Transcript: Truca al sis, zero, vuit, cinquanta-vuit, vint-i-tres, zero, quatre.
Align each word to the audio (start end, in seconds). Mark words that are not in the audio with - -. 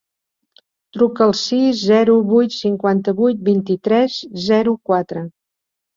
Truca 0.97 1.23
al 1.25 1.33
sis, 1.41 1.83
zero, 1.91 2.15
vuit, 2.31 2.57
cinquanta-vuit, 2.63 3.47
vint-i-tres, 3.51 4.17
zero, 4.51 4.79
quatre. 4.91 5.25